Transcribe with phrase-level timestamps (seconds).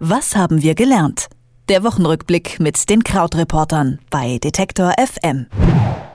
[0.00, 1.26] Was haben wir gelernt?
[1.68, 5.46] Der Wochenrückblick mit den Krautreportern bei Detektor FM.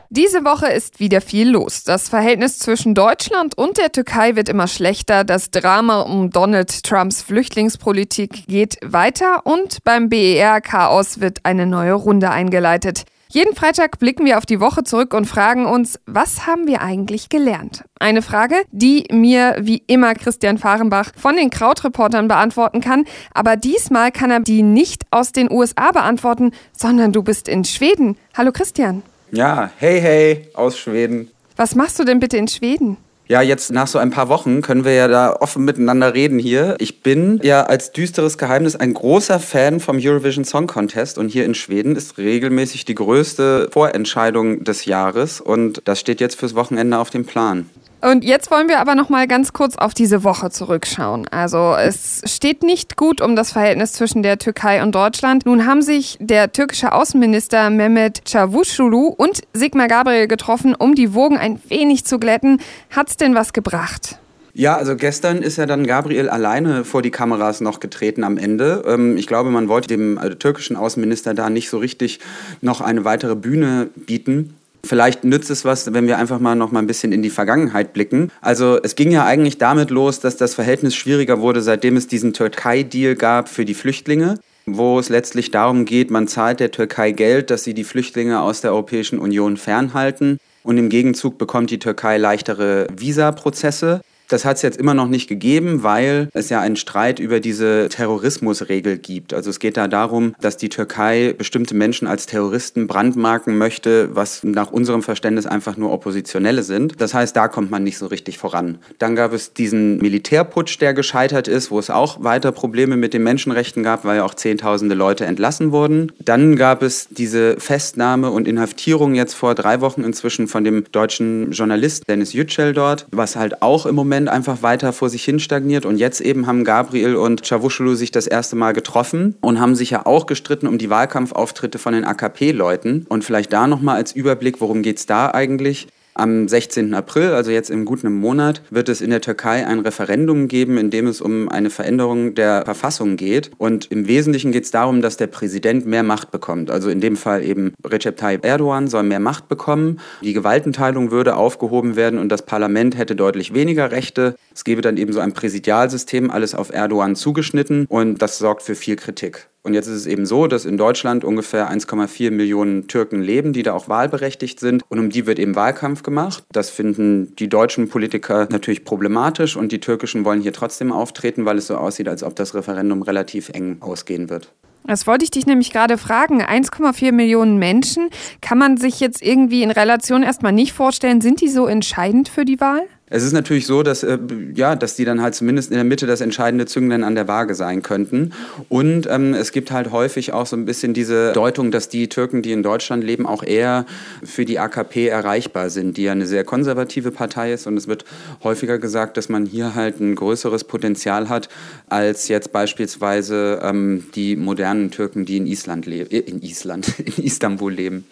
[0.10, 1.84] Diese Woche ist wieder viel los.
[1.84, 5.26] Das Verhältnis zwischen Deutschland und der Türkei wird immer schlechter.
[5.26, 12.30] Das Drama um Donald Trumps Flüchtlingspolitik geht weiter und beim BER-Chaos wird eine neue Runde
[12.30, 13.04] eingeleitet.
[13.34, 17.30] Jeden Freitag blicken wir auf die Woche zurück und fragen uns, was haben wir eigentlich
[17.30, 17.84] gelernt?
[18.00, 23.06] Eine Frage, die mir wie immer Christian Fahrenbach von den Krautreportern beantworten kann.
[23.34, 28.18] Aber diesmal kann er die nicht aus den USA beantworten, sondern du bist in Schweden.
[28.38, 29.02] Hallo Christian.
[29.32, 31.32] Ja, hey, hey, aus Schweden.
[31.56, 32.98] Was machst du denn bitte in Schweden?
[33.28, 36.76] Ja, jetzt nach so ein paar Wochen können wir ja da offen miteinander reden hier.
[36.80, 41.46] Ich bin ja als düsteres Geheimnis ein großer Fan vom Eurovision Song Contest und hier
[41.46, 46.98] in Schweden ist regelmäßig die größte Vorentscheidung des Jahres und das steht jetzt fürs Wochenende
[46.98, 47.70] auf dem Plan.
[48.04, 51.26] Und jetzt wollen wir aber noch mal ganz kurz auf diese Woche zurückschauen.
[51.30, 55.46] Also es steht nicht gut um das Verhältnis zwischen der Türkei und Deutschland.
[55.46, 61.38] Nun haben sich der türkische Außenminister Mehmet Çavuşoğlu und Sigmar Gabriel getroffen, um die Wogen
[61.38, 62.60] ein wenig zu glätten.
[62.94, 64.18] Hat's denn was gebracht?
[64.54, 68.84] Ja, also gestern ist ja dann Gabriel alleine vor die Kameras noch getreten am Ende.
[68.86, 72.20] Ähm, ich glaube, man wollte dem äh, türkischen Außenminister da nicht so richtig
[72.60, 74.56] noch eine weitere Bühne bieten.
[74.86, 77.94] Vielleicht nützt es was, wenn wir einfach mal noch mal ein bisschen in die Vergangenheit
[77.94, 78.32] blicken.
[78.42, 82.34] Also es ging ja eigentlich damit los, dass das Verhältnis schwieriger wurde, seitdem es diesen
[82.34, 87.50] Türkei-Deal gab für die Flüchtlinge wo es letztlich darum geht, man zahlt der Türkei Geld,
[87.50, 92.18] dass sie die Flüchtlinge aus der Europäischen Union fernhalten und im Gegenzug bekommt die Türkei
[92.18, 94.02] leichtere Visaprozesse.
[94.28, 97.90] Das hat es jetzt immer noch nicht gegeben, weil es ja einen Streit über diese
[97.90, 99.34] Terrorismusregel gibt.
[99.34, 104.44] Also es geht da darum, dass die Türkei bestimmte Menschen als Terroristen brandmarken möchte, was
[104.44, 107.00] nach unserem Verständnis einfach nur Oppositionelle sind.
[107.00, 108.80] Das heißt, da kommt man nicht so richtig voran.
[108.98, 113.24] Dann gab es diesen Militärputsch, der gescheitert ist, wo es auch weiter Probleme mit den
[113.24, 116.12] Menschenrechten gab, weil ja auch Zehntausende Leute entlassen wurden.
[116.24, 121.52] Dann gab es diese Festnahme und Inhaftierung jetzt vor drei Wochen inzwischen von dem deutschen
[121.52, 125.40] Journalist Dennis Yücel dort, was halt auch im Moment Moment einfach weiter vor sich hin
[125.40, 125.88] stagniert.
[125.88, 129.90] Und jetzt eben haben Gabriel und Çavuşoğlu sich das erste Mal getroffen und haben sich
[129.90, 133.08] ja auch gestritten um die Wahlkampfauftritte von den AKP-Leuten.
[133.10, 135.88] Und vielleicht da nochmal als Überblick, worum geht es da eigentlich?
[136.16, 136.94] Am 16.
[136.94, 140.92] April, also jetzt im guten Monat, wird es in der Türkei ein Referendum geben, in
[140.92, 143.50] dem es um eine Veränderung der Verfassung geht.
[143.58, 146.70] Und im Wesentlichen geht es darum, dass der Präsident mehr Macht bekommt.
[146.70, 150.00] Also in dem Fall eben Recep Tayyip Erdogan soll mehr Macht bekommen.
[150.22, 154.36] Die Gewaltenteilung würde aufgehoben werden und das Parlament hätte deutlich weniger Rechte.
[154.54, 158.76] Es gäbe dann eben so ein Präsidialsystem, alles auf Erdogan zugeschnitten und das sorgt für
[158.76, 159.48] viel Kritik.
[159.64, 163.64] Und jetzt ist es eben so, dass in Deutschland ungefähr 1,4 Millionen Türken leben, die
[163.64, 164.84] da auch wahlberechtigt sind.
[164.90, 166.44] Und um die wird eben Wahlkampf gemacht.
[166.52, 171.58] Das finden die deutschen Politiker natürlich problematisch und die türkischen wollen hier trotzdem auftreten, weil
[171.58, 174.52] es so aussieht, als ob das Referendum relativ eng ausgehen wird.
[174.86, 176.42] Das wollte ich dich nämlich gerade fragen.
[176.42, 178.10] 1,4 Millionen Menschen,
[178.42, 182.44] kann man sich jetzt irgendwie in Relation erstmal nicht vorstellen, sind die so entscheidend für
[182.44, 182.82] die Wahl?
[183.14, 184.18] Es ist natürlich so, dass, äh,
[184.56, 187.54] ja, dass die dann halt zumindest in der Mitte das entscheidende Zünglein an der Waage
[187.54, 188.34] sein könnten.
[188.70, 192.42] Und ähm, es gibt halt häufig auch so ein bisschen diese Deutung, dass die Türken,
[192.42, 193.86] die in Deutschland leben, auch eher
[194.24, 197.68] für die AKP erreichbar sind, die ja eine sehr konservative Partei ist.
[197.68, 198.04] Und es wird
[198.44, 201.50] häufiger gesagt, dass man hier halt ein größeres Potenzial hat,
[201.90, 207.24] als jetzt beispielsweise ähm, die modernen Türken, die in Island leben, äh, in Island, in
[207.24, 208.06] Istanbul leben.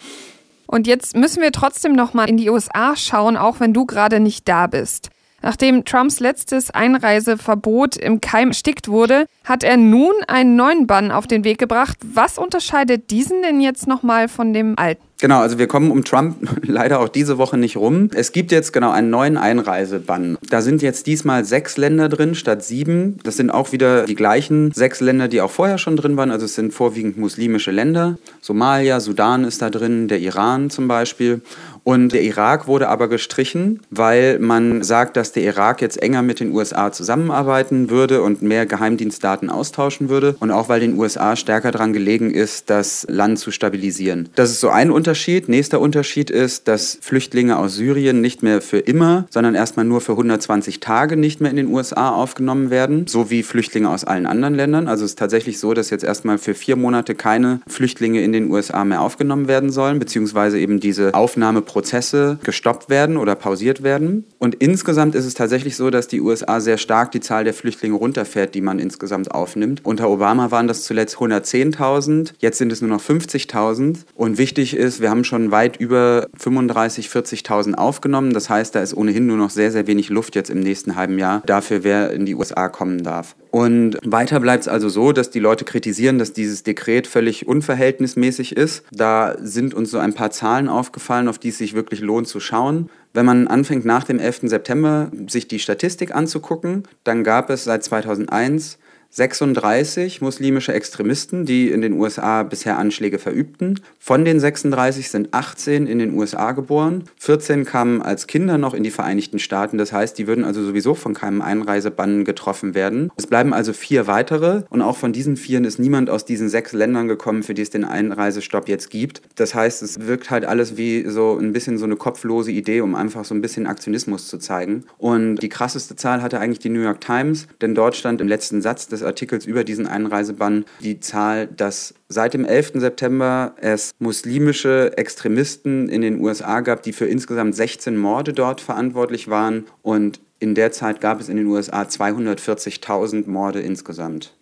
[0.72, 4.22] Und jetzt müssen wir trotzdem noch mal in die USA schauen, auch wenn du gerade
[4.22, 5.10] nicht da bist.
[5.42, 11.28] Nachdem Trumps letztes Einreiseverbot im Keim erstickt wurde, hat er nun einen neuen Bann auf
[11.28, 11.98] den Weg gebracht.
[12.04, 15.02] Was unterscheidet diesen denn jetzt nochmal von dem alten?
[15.22, 18.10] Genau, also wir kommen um Trump leider auch diese Woche nicht rum.
[18.16, 20.40] Es gibt jetzt genau einen neuen Einreisebann.
[20.50, 23.20] Da sind jetzt diesmal sechs Länder drin statt sieben.
[23.24, 26.32] Das sind auch wieder die gleichen sechs Länder, die auch vorher schon drin waren.
[26.32, 28.18] Also es sind vorwiegend muslimische Länder.
[28.42, 31.42] Somalia, Sudan ist da drin, der Iran zum Beispiel.
[31.84, 36.40] Und der Irak wurde aber gestrichen, weil man sagt, dass der Irak jetzt enger mit
[36.40, 40.36] den USA zusammenarbeiten würde und mehr Geheimdienstdaten austauschen würde.
[40.40, 44.30] Und auch weil den USA stärker daran gelegen ist, das Land zu stabilisieren.
[44.36, 45.50] Das ist so ein Unterschied.
[45.50, 50.14] Nächster Unterschied ist, dass Flüchtlinge aus Syrien nicht mehr für immer, sondern erstmal nur für
[50.14, 54.54] 120 Tage nicht mehr in den USA aufgenommen werden, so wie Flüchtlinge aus allen anderen
[54.54, 54.88] Ländern.
[54.88, 58.52] Also es ist tatsächlich so, dass jetzt erstmal für vier Monate keine Flüchtlinge in den
[58.52, 64.26] USA mehr aufgenommen werden sollen, beziehungsweise eben diese Aufnahme Prozesse gestoppt werden oder pausiert werden.
[64.40, 67.96] Und insgesamt ist es tatsächlich so, dass die USA sehr stark die Zahl der Flüchtlinge
[67.96, 69.80] runterfährt, die man insgesamt aufnimmt.
[69.86, 74.00] Unter Obama waren das zuletzt 110.000, jetzt sind es nur noch 50.000.
[74.16, 78.34] Und wichtig ist, wir haben schon weit über 35.000, 40.000 aufgenommen.
[78.34, 81.18] Das heißt, da ist ohnehin nur noch sehr, sehr wenig Luft jetzt im nächsten halben
[81.18, 83.36] Jahr dafür, wer in die USA kommen darf.
[83.52, 88.56] Und weiter bleibt es also so, dass die Leute kritisieren, dass dieses Dekret völlig unverhältnismäßig
[88.56, 88.86] ist.
[88.92, 92.40] Da sind uns so ein paar Zahlen aufgefallen, auf die es sich wirklich lohnt zu
[92.40, 92.90] schauen.
[93.14, 94.44] Wenn man anfängt nach dem 11.
[94.44, 98.80] September sich die Statistik anzugucken, dann gab es seit 2001
[99.14, 103.82] 36 muslimische Extremisten, die in den USA bisher Anschläge verübten.
[104.00, 107.04] Von den 36 sind 18 in den USA geboren.
[107.18, 109.78] 14 kamen als Kinder noch in die Vereinigten Staaten.
[109.78, 113.12] Das heißt, die würden also sowieso von keinem Einreisebann getroffen werden.
[113.18, 114.64] Es bleiben also vier weitere.
[114.70, 117.70] Und auch von diesen vieren ist niemand aus diesen sechs Ländern gekommen, für die es
[117.70, 119.22] den Einreisestopp jetzt gibt.
[119.36, 122.96] Das heißt, es wirkt halt alles wie so ein bisschen so eine kopflose Idee, um
[122.96, 124.86] einfach so ein bisschen Aktionismus zu zeigen.
[124.98, 128.62] Und die krasseste Zahl hatte eigentlich die New York Times, denn dort stand im letzten
[128.62, 132.74] Satz des Artikels über diesen Einreisebann die Zahl, dass seit dem 11.
[132.76, 139.30] September es muslimische Extremisten in den USA gab, die für insgesamt 16 Morde dort verantwortlich
[139.30, 139.66] waren.
[139.82, 144.34] Und in der Zeit gab es in den USA 240.000 Morde insgesamt.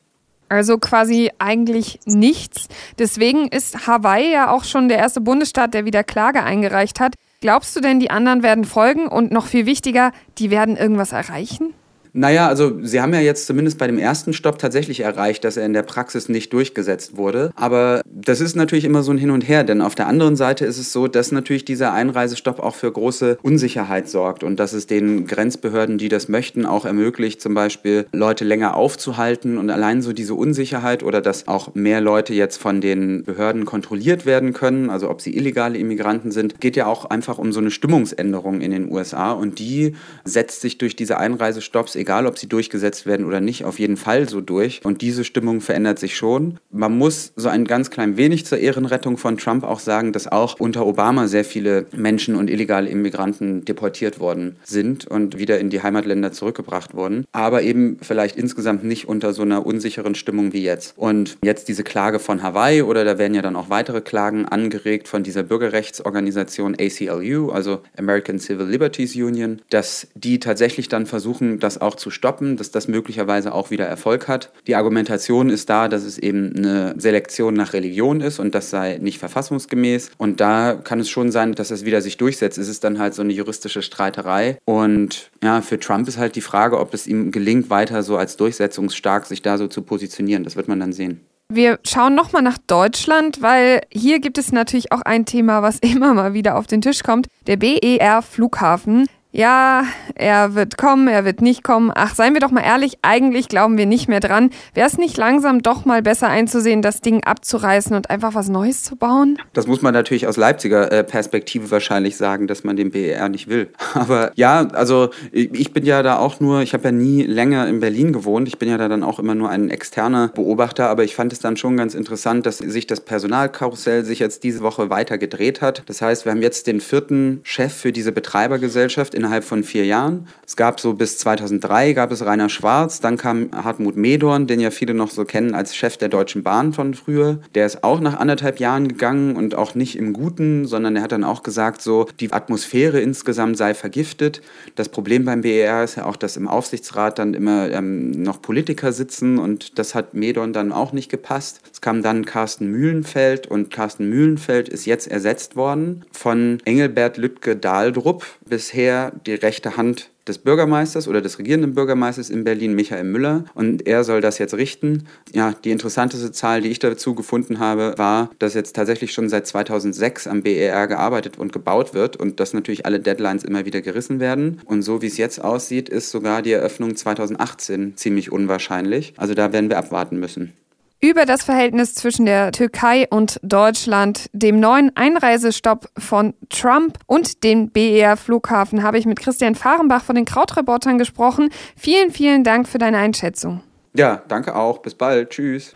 [0.49, 2.69] Also quasi eigentlich nichts.
[2.97, 7.13] Deswegen ist Hawaii ja auch schon der erste Bundesstaat, der wieder Klage eingereicht hat.
[7.41, 11.73] Glaubst du denn, die anderen werden folgen und noch viel wichtiger, die werden irgendwas erreichen?
[12.13, 15.65] Naja, also Sie haben ja jetzt zumindest bei dem ersten Stopp tatsächlich erreicht, dass er
[15.65, 17.51] in der Praxis nicht durchgesetzt wurde.
[17.55, 20.65] Aber das ist natürlich immer so ein Hin und Her, denn auf der anderen Seite
[20.65, 24.87] ist es so, dass natürlich dieser Einreisestopp auch für große Unsicherheit sorgt und dass es
[24.87, 30.13] den Grenzbehörden, die das möchten, auch ermöglicht, zum Beispiel Leute länger aufzuhalten und allein so
[30.13, 35.09] diese Unsicherheit oder dass auch mehr Leute jetzt von den Behörden kontrolliert werden können, also
[35.09, 38.91] ob sie illegale Immigranten sind, geht ja auch einfach um so eine Stimmungsänderung in den
[38.91, 43.65] USA und die setzt sich durch diese Einreisestopps egal ob sie durchgesetzt werden oder nicht,
[43.65, 44.81] auf jeden Fall so durch.
[44.83, 46.59] Und diese Stimmung verändert sich schon.
[46.71, 50.59] Man muss so ein ganz klein wenig zur Ehrenrettung von Trump auch sagen, dass auch
[50.59, 55.83] unter Obama sehr viele Menschen und illegale Immigranten deportiert worden sind und wieder in die
[55.83, 57.25] Heimatländer zurückgebracht wurden.
[57.31, 60.97] Aber eben vielleicht insgesamt nicht unter so einer unsicheren Stimmung wie jetzt.
[60.97, 65.07] Und jetzt diese Klage von Hawaii oder da werden ja dann auch weitere Klagen angeregt
[65.07, 71.81] von dieser Bürgerrechtsorganisation ACLU, also American Civil Liberties Union, dass die tatsächlich dann versuchen, das
[71.81, 74.51] auch auch zu stoppen, dass das möglicherweise auch wieder Erfolg hat.
[74.67, 78.99] Die Argumentation ist da, dass es eben eine Selektion nach Religion ist und das sei
[79.01, 80.11] nicht verfassungsgemäß.
[80.17, 82.59] Und da kann es schon sein, dass es wieder sich durchsetzt.
[82.59, 84.59] Es ist dann halt so eine juristische Streiterei.
[84.65, 88.37] Und ja, für Trump ist halt die Frage, ob es ihm gelingt, weiter so als
[88.37, 90.43] durchsetzungsstark sich da so zu positionieren.
[90.43, 91.21] Das wird man dann sehen.
[91.51, 96.13] Wir schauen nochmal nach Deutschland, weil hier gibt es natürlich auch ein Thema, was immer
[96.13, 97.27] mal wieder auf den Tisch kommt.
[97.47, 99.83] Der BER Flughafen ja,
[100.15, 101.91] er wird kommen, er wird nicht kommen.
[101.93, 104.49] Ach, seien wir doch mal ehrlich, eigentlich glauben wir nicht mehr dran.
[104.73, 108.81] Wäre es nicht langsam doch mal besser einzusehen, das Ding abzureißen und einfach was Neues
[108.81, 109.37] zu bauen?
[109.53, 113.47] Das muss man natürlich aus Leipziger äh, Perspektive wahrscheinlich sagen, dass man den BER nicht
[113.47, 113.69] will.
[113.93, 117.81] Aber ja, also ich bin ja da auch nur, ich habe ja nie länger in
[117.81, 118.47] Berlin gewohnt.
[118.47, 121.39] Ich bin ja da dann auch immer nur ein externer Beobachter, aber ich fand es
[121.39, 125.83] dann schon ganz interessant, dass sich das Personalkarussell sich jetzt diese Woche weiter gedreht hat.
[125.85, 130.27] Das heißt, wir haben jetzt den vierten Chef für diese Betreibergesellschaft innerhalb von vier Jahren.
[130.47, 134.71] Es gab so bis 2003 gab es Rainer Schwarz, dann kam Hartmut Medorn, den ja
[134.71, 137.39] viele noch so kennen als Chef der Deutschen Bahn von früher.
[137.53, 141.11] Der ist auch nach anderthalb Jahren gegangen und auch nicht im Guten, sondern er hat
[141.11, 144.41] dann auch gesagt, so die Atmosphäre insgesamt sei vergiftet.
[144.75, 148.93] Das Problem beim BER ist ja auch, dass im Aufsichtsrat dann immer ähm, noch Politiker
[148.93, 151.61] sitzen und das hat Medorn dann auch nicht gepasst.
[151.73, 157.55] Es kam dann Carsten Mühlenfeld und Carsten Mühlenfeld ist jetzt ersetzt worden von Engelbert Lüttke
[157.55, 163.45] Dahldrup, bisher die rechte Hand des Bürgermeisters oder des regierenden Bürgermeisters in Berlin, Michael Müller.
[163.55, 165.07] Und er soll das jetzt richten.
[165.33, 169.47] Ja, die interessanteste Zahl, die ich dazu gefunden habe, war, dass jetzt tatsächlich schon seit
[169.47, 174.19] 2006 am BER gearbeitet und gebaut wird und dass natürlich alle Deadlines immer wieder gerissen
[174.19, 174.61] werden.
[174.65, 179.13] Und so wie es jetzt aussieht, ist sogar die Eröffnung 2018 ziemlich unwahrscheinlich.
[179.17, 180.53] Also da werden wir abwarten müssen.
[181.01, 187.69] Über das Verhältnis zwischen der Türkei und Deutschland, dem neuen Einreisestopp von Trump und dem
[187.69, 191.51] BER-Flughafen habe ich mit Christian Fahrenbach von den Krautreportern gesprochen.
[191.77, 193.61] Vielen, vielen Dank für deine Einschätzung.
[193.95, 194.79] Ja, danke auch.
[194.79, 195.29] Bis bald.
[195.29, 195.73] Tschüss.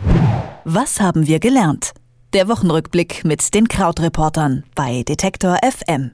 [0.66, 1.92] Was haben wir gelernt?
[2.34, 6.14] Der Wochenrückblick mit den Krautreportern bei Detektor FM.